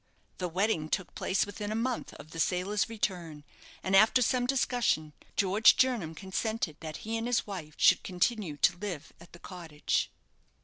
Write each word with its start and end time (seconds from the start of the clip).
The 0.39 0.47
wedding 0.49 0.89
took 0.89 1.13
place 1.13 1.45
within 1.45 1.71
a 1.71 1.75
month 1.75 2.15
of 2.15 2.31
the 2.31 2.39
sailor's 2.39 2.89
return; 2.89 3.43
and, 3.83 3.95
after 3.95 4.23
some 4.23 4.47
discussion, 4.47 5.13
George 5.37 5.77
Jernam 5.77 6.15
consented 6.15 6.77
that 6.79 6.97
he 7.05 7.17
and 7.17 7.27
his 7.27 7.45
wife 7.45 7.75
should 7.77 8.01
continue 8.01 8.57
to 8.57 8.77
live 8.77 9.13
at 9.21 9.31
the 9.31 9.37
cottage. 9.37 10.09